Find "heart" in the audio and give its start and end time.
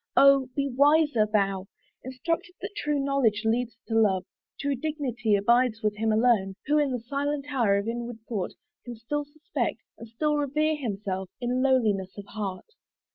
12.25-12.65